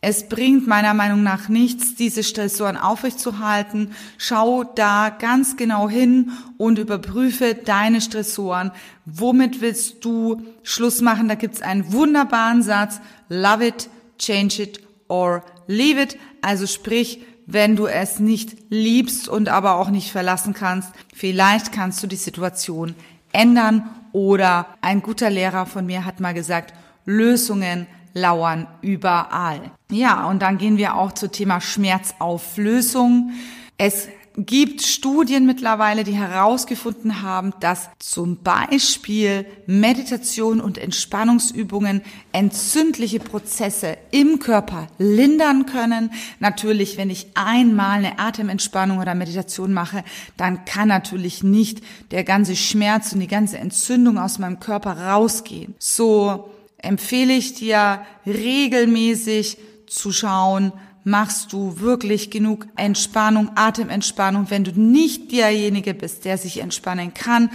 Es 0.00 0.28
bringt 0.28 0.68
meiner 0.68 0.94
Meinung 0.94 1.24
nach 1.24 1.48
nichts, 1.48 1.96
diese 1.96 2.22
Stressoren 2.22 2.76
aufrechtzuerhalten. 2.76 3.90
Schau 4.16 4.62
da 4.62 5.10
ganz 5.10 5.56
genau 5.56 5.88
hin 5.88 6.30
und 6.56 6.78
überprüfe 6.78 7.54
deine 7.54 8.00
Stressoren. 8.00 8.70
Womit 9.04 9.60
willst 9.60 10.04
du 10.04 10.40
Schluss 10.62 11.00
machen? 11.00 11.26
Da 11.26 11.34
gibt's 11.34 11.62
einen 11.62 11.92
wunderbaren 11.92 12.62
Satz. 12.62 13.00
Love 13.28 13.66
it, 13.66 13.90
change 14.18 14.62
it 14.62 14.80
or 15.08 15.42
leave 15.68 16.02
it. 16.02 16.18
Also 16.42 16.66
sprich, 16.66 17.20
wenn 17.46 17.76
du 17.76 17.86
es 17.86 18.18
nicht 18.18 18.56
liebst 18.68 19.28
und 19.28 19.48
aber 19.48 19.76
auch 19.76 19.90
nicht 19.90 20.10
verlassen 20.10 20.52
kannst, 20.52 20.90
vielleicht 21.14 21.72
kannst 21.72 22.02
du 22.02 22.08
die 22.08 22.16
Situation 22.16 22.96
ändern 23.32 23.88
oder 24.12 24.66
ein 24.80 25.00
guter 25.00 25.30
Lehrer 25.30 25.66
von 25.66 25.86
mir 25.86 26.04
hat 26.04 26.18
mal 26.18 26.34
gesagt, 26.34 26.74
Lösungen 27.04 27.86
lauern 28.14 28.66
überall. 28.82 29.70
Ja, 29.90 30.26
und 30.26 30.42
dann 30.42 30.58
gehen 30.58 30.76
wir 30.76 30.96
auch 30.96 31.12
zum 31.12 31.30
Thema 31.30 31.60
Schmerzauflösung. 31.60 33.30
Es 33.76 34.08
gibt 34.46 34.82
Studien 34.82 35.46
mittlerweile, 35.46 36.04
die 36.04 36.12
herausgefunden 36.12 37.22
haben, 37.22 37.52
dass 37.60 37.90
zum 37.98 38.36
Beispiel 38.36 39.46
Meditation 39.66 40.60
und 40.60 40.78
Entspannungsübungen 40.78 42.02
entzündliche 42.32 43.18
Prozesse 43.18 43.98
im 44.12 44.38
Körper 44.38 44.86
lindern 44.98 45.66
können. 45.66 46.12
Natürlich, 46.38 46.96
wenn 46.96 47.10
ich 47.10 47.26
einmal 47.34 47.98
eine 47.98 48.18
Atementspannung 48.20 48.98
oder 48.98 49.14
Meditation 49.16 49.72
mache, 49.72 50.04
dann 50.36 50.64
kann 50.64 50.88
natürlich 50.88 51.42
nicht 51.42 51.82
der 52.12 52.22
ganze 52.22 52.54
Schmerz 52.54 53.12
und 53.12 53.20
die 53.20 53.26
ganze 53.26 53.58
Entzündung 53.58 54.18
aus 54.18 54.38
meinem 54.38 54.60
Körper 54.60 54.92
rausgehen. 54.92 55.74
So 55.80 56.50
empfehle 56.78 57.32
ich 57.32 57.54
dir 57.54 58.02
regelmäßig 58.24 59.58
zu 59.88 60.12
schauen, 60.12 60.72
machst 61.08 61.52
du 61.52 61.80
wirklich 61.80 62.30
genug 62.30 62.66
Entspannung, 62.76 63.50
Atementspannung. 63.54 64.50
Wenn 64.50 64.64
du 64.64 64.72
nicht 64.72 65.32
derjenige 65.32 65.94
bist, 65.94 66.24
der 66.24 66.38
sich 66.38 66.60
entspannen 66.60 67.14
kann, 67.14 67.50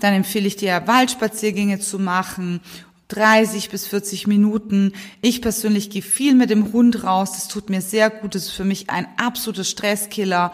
dann 0.00 0.14
empfehle 0.14 0.46
ich 0.46 0.56
dir 0.56 0.86
Waldspaziergänge 0.86 1.80
zu 1.80 1.98
machen 1.98 2.60
30 3.08 3.70
bis 3.70 3.86
40 3.86 4.26
Minuten. 4.26 4.92
Ich 5.22 5.40
persönlich 5.40 5.88
gehe 5.88 6.02
viel 6.02 6.34
mit 6.34 6.50
dem 6.50 6.72
Hund 6.72 7.04
raus. 7.04 7.32
Das 7.32 7.48
tut 7.48 7.70
mir 7.70 7.80
sehr 7.80 8.10
gut. 8.10 8.34
Das 8.34 8.44
ist 8.44 8.50
für 8.50 8.64
mich 8.64 8.90
ein 8.90 9.06
absoluter 9.16 9.64
Stresskiller. 9.64 10.52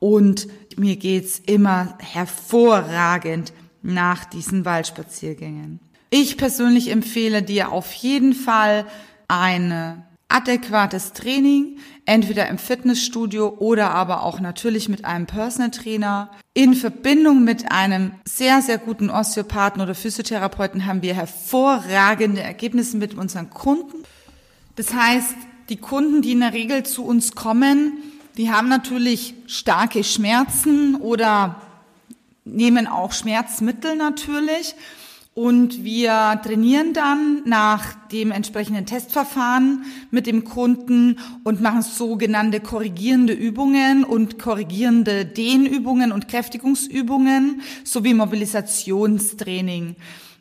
Und 0.00 0.48
mir 0.76 0.96
geht's 0.96 1.40
immer 1.46 1.96
hervorragend 2.00 3.52
nach 3.82 4.24
diesen 4.24 4.64
Waldspaziergängen. 4.64 5.78
Ich 6.10 6.36
persönlich 6.36 6.90
empfehle 6.90 7.42
dir 7.42 7.70
auf 7.70 7.92
jeden 7.92 8.34
Fall 8.34 8.84
eine 9.28 10.04
adäquates 10.28 11.12
Training, 11.12 11.78
entweder 12.04 12.48
im 12.48 12.58
Fitnessstudio 12.58 13.56
oder 13.58 13.90
aber 13.90 14.22
auch 14.24 14.40
natürlich 14.40 14.88
mit 14.88 15.04
einem 15.04 15.26
Personal 15.26 15.70
Trainer. 15.70 16.30
In 16.54 16.74
Verbindung 16.74 17.44
mit 17.44 17.70
einem 17.70 18.12
sehr, 18.24 18.60
sehr 18.60 18.78
guten 18.78 19.08
Osteopathen 19.08 19.80
oder 19.80 19.94
Physiotherapeuten 19.94 20.86
haben 20.86 21.02
wir 21.02 21.14
hervorragende 21.14 22.42
Ergebnisse 22.42 22.96
mit 22.96 23.14
unseren 23.14 23.50
Kunden. 23.50 24.02
Das 24.76 24.92
heißt, 24.92 25.34
die 25.68 25.76
Kunden, 25.76 26.22
die 26.22 26.32
in 26.32 26.40
der 26.40 26.52
Regel 26.52 26.82
zu 26.82 27.04
uns 27.04 27.34
kommen, 27.34 27.98
die 28.36 28.50
haben 28.50 28.68
natürlich 28.68 29.34
starke 29.46 30.02
Schmerzen 30.02 30.96
oder 30.96 31.60
nehmen 32.44 32.86
auch 32.86 33.12
Schmerzmittel 33.12 33.96
natürlich. 33.96 34.74
Und 35.34 35.82
wir 35.82 36.40
trainieren 36.44 36.92
dann 36.92 37.42
nach 37.46 37.94
dem 38.08 38.32
entsprechenden 38.32 38.84
Testverfahren 38.84 39.86
mit 40.10 40.26
dem 40.26 40.44
Kunden 40.44 41.18
und 41.42 41.62
machen 41.62 41.80
sogenannte 41.80 42.60
korrigierende 42.60 43.32
Übungen 43.32 44.04
und 44.04 44.38
korrigierende 44.38 45.24
Dehnübungen 45.24 46.12
und 46.12 46.28
Kräftigungsübungen 46.28 47.62
sowie 47.82 48.12
Mobilisationstraining. 48.12 49.96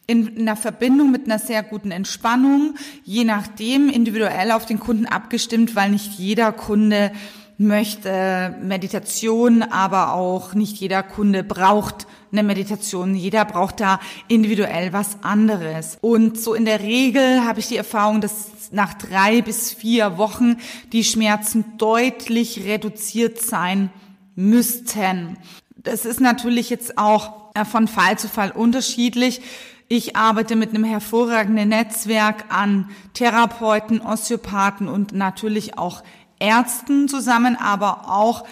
In 0.07 0.37
einer 0.37 0.57
Verbindung 0.57 1.09
mit 1.09 1.25
einer 1.25 1.39
sehr 1.39 1.63
guten 1.63 1.91
Entspannung, 1.91 2.75
je 3.05 3.23
nachdem 3.23 3.87
individuell 3.87 4.51
auf 4.51 4.65
den 4.65 4.81
Kunden 4.81 5.05
abgestimmt, 5.05 5.73
weil 5.73 5.91
nicht 5.91 6.19
jeder 6.19 6.51
Kunde 6.51 7.13
möchte 7.61 8.55
Meditation, 8.61 9.63
aber 9.63 10.13
auch 10.13 10.53
nicht 10.53 10.77
jeder 10.77 11.03
Kunde 11.03 11.43
braucht 11.43 12.07
eine 12.31 12.43
Meditation. 12.43 13.15
Jeder 13.15 13.45
braucht 13.45 13.79
da 13.79 13.99
individuell 14.27 14.93
was 14.93 15.17
anderes. 15.21 15.97
Und 16.01 16.39
so 16.39 16.53
in 16.53 16.65
der 16.65 16.81
Regel 16.81 17.45
habe 17.45 17.59
ich 17.59 17.67
die 17.67 17.77
Erfahrung, 17.77 18.21
dass 18.21 18.71
nach 18.71 18.93
drei 18.93 19.41
bis 19.41 19.71
vier 19.73 20.17
Wochen 20.17 20.57
die 20.91 21.03
Schmerzen 21.03 21.77
deutlich 21.77 22.65
reduziert 22.65 23.39
sein 23.41 23.89
müssten. 24.35 25.37
Das 25.75 26.05
ist 26.05 26.21
natürlich 26.21 26.69
jetzt 26.69 26.97
auch 26.97 27.53
äh, 27.53 27.65
von 27.65 27.87
Fall 27.87 28.17
zu 28.17 28.27
Fall 28.27 28.51
unterschiedlich. 28.51 29.41
Ich 29.87 30.15
arbeite 30.15 30.55
mit 30.55 30.69
einem 30.69 30.85
hervorragenden 30.85 31.67
Netzwerk 31.67 32.45
an 32.47 32.89
Therapeuten, 33.13 33.99
Osteopathen 33.99 34.87
und 34.87 35.11
natürlich 35.11 35.77
auch 35.77 36.01
Ärzten 36.41 37.07
zusammen, 37.07 37.55
aber 37.55 38.09
auch 38.09 38.45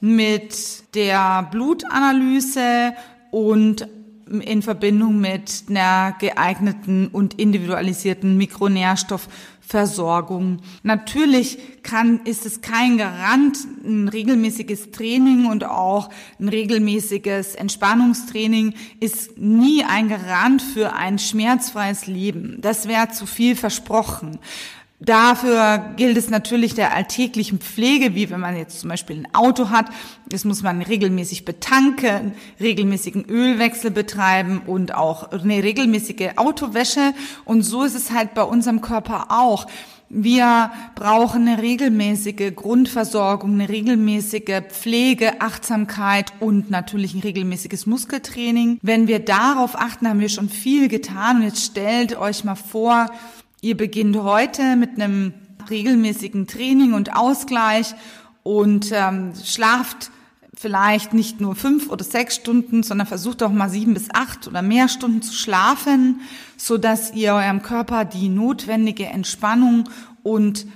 mit 0.00 0.94
der 0.94 1.48
Blutanalyse 1.50 2.92
und 3.30 3.88
in 4.28 4.60
Verbindung 4.62 5.20
mit 5.20 5.64
einer 5.68 6.16
geeigneten 6.18 7.06
und 7.08 7.34
individualisierten 7.34 8.36
Mikronährstoffversorgung. 8.36 10.62
Natürlich 10.82 11.58
kann, 11.84 12.22
ist 12.24 12.44
es 12.44 12.60
kein 12.60 12.98
Garant, 12.98 13.56
ein 13.84 14.08
regelmäßiges 14.08 14.90
Training 14.90 15.46
und 15.46 15.62
auch 15.64 16.10
ein 16.40 16.48
regelmäßiges 16.48 17.54
Entspannungstraining 17.54 18.74
ist 18.98 19.38
nie 19.38 19.84
ein 19.84 20.08
Garant 20.08 20.60
für 20.60 20.94
ein 20.94 21.20
schmerzfreies 21.20 22.08
Leben. 22.08 22.58
Das 22.60 22.88
wäre 22.88 23.10
zu 23.10 23.26
viel 23.26 23.54
versprochen. 23.54 24.40
Dafür 24.98 25.92
gilt 25.96 26.16
es 26.16 26.30
natürlich 26.30 26.74
der 26.74 26.94
alltäglichen 26.94 27.58
Pflege, 27.58 28.14
wie 28.14 28.30
wenn 28.30 28.40
man 28.40 28.56
jetzt 28.56 28.80
zum 28.80 28.88
Beispiel 28.88 29.16
ein 29.16 29.34
Auto 29.34 29.68
hat. 29.68 29.86
Das 30.26 30.46
muss 30.46 30.62
man 30.62 30.80
regelmäßig 30.80 31.44
betanken, 31.44 32.32
regelmäßigen 32.60 33.26
Ölwechsel 33.26 33.90
betreiben 33.90 34.62
und 34.66 34.94
auch 34.94 35.32
eine 35.32 35.62
regelmäßige 35.62 36.36
Autowäsche. 36.36 37.12
Und 37.44 37.60
so 37.62 37.82
ist 37.82 37.94
es 37.94 38.10
halt 38.10 38.32
bei 38.32 38.42
unserem 38.42 38.80
Körper 38.80 39.26
auch. 39.28 39.66
Wir 40.08 40.70
brauchen 40.94 41.48
eine 41.48 41.60
regelmäßige 41.60 42.54
Grundversorgung, 42.54 43.54
eine 43.54 43.68
regelmäßige 43.68 44.62
Pflege, 44.68 45.40
Achtsamkeit 45.40 46.32
und 46.38 46.70
natürlich 46.70 47.12
ein 47.12 47.20
regelmäßiges 47.20 47.86
Muskeltraining. 47.86 48.78
Wenn 48.82 49.08
wir 49.08 49.18
darauf 49.18 49.74
achten, 49.74 50.08
haben 50.08 50.20
wir 50.20 50.28
schon 50.28 50.48
viel 50.48 50.88
getan. 50.88 51.38
Und 51.38 51.42
jetzt 51.42 51.64
stellt 51.64 52.16
euch 52.16 52.44
mal 52.44 52.54
vor, 52.54 53.10
Ihr 53.62 53.74
beginnt 53.74 54.16
heute 54.16 54.76
mit 54.76 55.00
einem 55.00 55.32
regelmäßigen 55.70 56.46
Training 56.46 56.92
und 56.92 57.16
Ausgleich 57.16 57.94
und 58.42 58.90
ähm, 58.92 59.32
schlaft 59.42 60.10
vielleicht 60.54 61.14
nicht 61.14 61.40
nur 61.40 61.54
fünf 61.54 61.88
oder 61.88 62.04
sechs 62.04 62.36
Stunden, 62.36 62.82
sondern 62.82 63.06
versucht 63.06 63.42
auch 63.42 63.50
mal 63.50 63.70
sieben 63.70 63.94
bis 63.94 64.08
acht 64.12 64.46
oder 64.46 64.60
mehr 64.60 64.88
Stunden 64.88 65.22
zu 65.22 65.32
schlafen, 65.32 66.20
so 66.58 66.76
dass 66.76 67.14
ihr 67.14 67.32
eurem 67.32 67.62
Körper 67.62 68.04
die 68.04 68.28
notwendige 68.28 69.06
Entspannung 69.06 69.88
und 70.22 70.66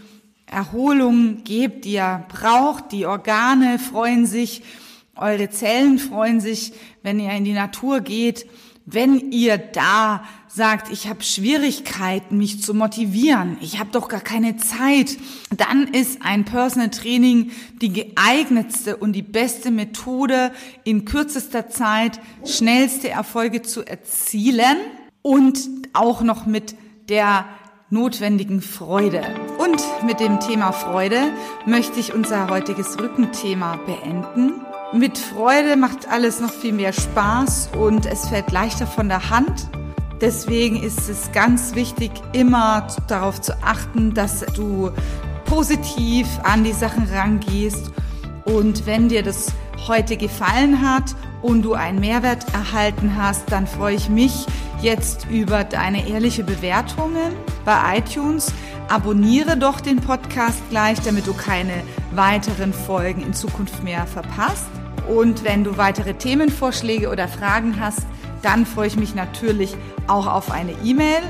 Erholung 0.47 1.45
gebt, 1.45 1.85
die 1.85 1.93
ihr 1.93 2.25
braucht. 2.29 2.93
Die 2.93 3.05
Organe 3.05 3.79
freuen 3.79 4.25
sich, 4.25 4.63
eure 5.15 5.51
Zellen 5.51 5.99
freuen 5.99 6.41
sich, 6.41 6.73
wenn 7.03 7.21
ihr 7.21 7.33
in 7.33 7.45
die 7.45 7.53
Natur 7.53 8.01
geht 8.01 8.47
wenn 8.93 9.31
ihr 9.33 9.59
da 9.59 10.25
sagt, 10.49 10.91
ich 10.91 11.09
habe 11.09 11.23
Schwierigkeiten, 11.23 12.37
mich 12.37 12.63
zu 12.63 12.75
motivieren, 12.75 13.57
ich 13.61 13.79
habe 13.79 13.91
doch 13.93 14.09
gar 14.09 14.21
keine 14.21 14.57
Zeit, 14.57 15.17
dann 15.57 15.87
ist 15.89 16.23
ein 16.23 16.45
Personal 16.45 16.91
Training 16.91 17.53
die 17.81 17.93
geeignetste 17.93 18.97
und 18.97 19.13
die 19.13 19.23
beste 19.23 19.71
Methode, 19.71 20.53
in 20.85 21.05
kürzester 21.05 21.69
Zeit 21.69 22.21
schnellste 22.45 23.11
Erfolge 23.11 23.63
zu 23.63 23.87
erzielen 23.87 24.77
und 25.23 25.61
auch 25.93 26.23
noch 26.23 26.47
mit 26.47 26.75
der 27.09 27.45
notwendigen 27.91 28.63
Freude. 28.63 29.23
Und 29.59 29.83
mit 30.05 30.21
dem 30.21 30.41
Thema 30.41 30.73
Freude 30.73 31.33
möchte 31.67 32.01
ich 32.01 32.15
unser 32.15 32.49
heutiges 32.49 32.99
Rückenthema 32.99 33.77
beenden. 33.85 34.55
Mit 34.93 35.19
Freude 35.19 35.77
macht 35.77 36.09
alles 36.09 36.41
noch 36.41 36.53
viel 36.53 36.73
mehr 36.73 36.93
Spaß 36.93 37.71
und 37.79 38.07
es 38.07 38.29
fällt 38.29 38.51
leichter 38.51 38.89
von 38.89 39.09
der 39.09 39.31
Hand. 39.31 39.69
Deswegen 40.21 40.83
ist 40.83 41.09
es 41.09 41.31
ganz 41.31 41.77
wichtig, 41.77 42.11
immer 42.33 42.89
darauf 43.07 43.41
zu 43.41 43.57
achten, 43.63 44.15
dass 44.15 44.41
du 44.57 44.91
positiv 45.45 46.27
an 46.43 46.65
die 46.65 46.73
Sachen 46.73 47.05
rangehst. 47.05 47.93
Und 48.45 48.85
wenn 48.85 49.09
dir 49.09 49.23
das 49.23 49.53
heute 49.87 50.17
gefallen 50.17 50.83
hat 50.83 51.15
und 51.41 51.63
du 51.63 51.75
einen 51.75 52.01
Mehrwert 52.01 52.53
erhalten 52.53 53.17
hast, 53.17 53.53
dann 53.53 53.69
freue 53.69 53.95
ich 53.95 54.09
mich 54.09 54.45
jetzt 54.83 55.25
über 55.31 55.63
deine 55.63 56.09
ehrliche 56.09 56.43
Bewertungen 56.43 57.37
bei 57.65 57.99
iTunes. 57.99 58.53
Abonniere 58.89 59.57
doch 59.57 59.81
den 59.81 60.01
Podcast 60.01 60.59
gleich, 60.69 61.01
damit 61.01 61.29
du 61.29 61.33
keine 61.33 61.85
weiteren 62.11 62.73
Folgen 62.73 63.23
in 63.23 63.35
Zukunft 63.35 63.85
mehr 63.85 64.05
verpasst. 64.09 64.67
Und 65.11 65.43
wenn 65.43 65.65
du 65.65 65.77
weitere 65.77 66.15
Themenvorschläge 66.15 67.11
oder 67.11 67.27
Fragen 67.27 67.81
hast, 67.81 68.07
dann 68.43 68.65
freue 68.65 68.87
ich 68.87 68.97
mich 68.97 69.17
natürlich 69.17 69.77
auch 70.07 70.29
auf 70.29 70.53
eine 70.53 70.73
E-Mail 70.85 71.23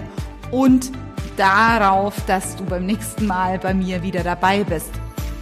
und 0.51 0.93
darauf, 1.39 2.15
dass 2.27 2.57
du 2.57 2.65
beim 2.65 2.85
nächsten 2.85 3.27
Mal 3.27 3.59
bei 3.59 3.73
mir 3.73 4.03
wieder 4.03 4.23
dabei 4.23 4.65
bist. 4.65 4.91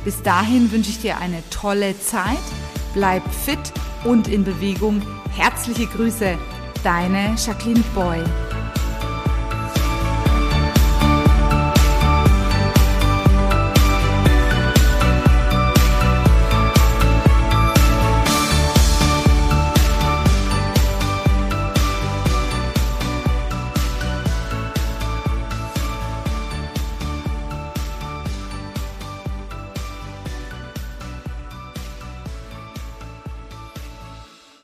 Bis 0.05 0.23
dahin 0.23 0.71
wünsche 0.71 0.91
ich 0.91 1.01
dir 1.01 1.19
eine 1.19 1.43
tolle 1.51 1.99
Zeit, 1.99 2.39
bleib 2.95 3.23
fit 3.45 3.59
und 4.05 4.29
in 4.29 4.45
Bewegung. 4.45 5.03
Herzliche 5.37 5.87
Grüße, 5.87 6.39
deine 6.85 7.35
Jacqueline 7.37 7.85
Boy. 7.93 8.23